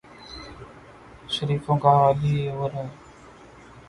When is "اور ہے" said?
2.49-2.87